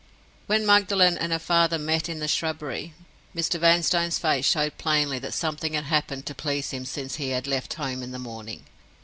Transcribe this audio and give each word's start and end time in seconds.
When 0.47 0.65
Magdalen 0.65 1.15
and 1.19 1.31
her 1.31 1.37
father 1.37 1.77
met 1.77 2.09
in 2.09 2.17
the 2.17 2.27
shrubbery 2.27 2.95
Mr. 3.35 3.59
Vanstone's 3.59 4.17
face 4.17 4.45
showed 4.45 4.79
plainly 4.79 5.19
that 5.19 5.35
something 5.35 5.73
had 5.73 5.83
happened 5.85 6.25
to 6.25 6.33
please 6.33 6.71
him 6.71 6.85
since 6.85 7.17
he 7.17 7.29
had 7.29 7.45
left 7.45 7.75
home 7.75 8.01
in 8.01 8.09
the 8.09 8.17
morning. 8.17 8.65